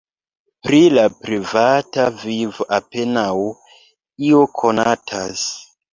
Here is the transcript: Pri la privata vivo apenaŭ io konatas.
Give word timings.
Pri 0.67 0.77
la 0.93 1.03
privata 1.25 2.07
vivo 2.21 2.67
apenaŭ 2.79 3.31
io 4.31 4.45
konatas. 4.63 5.45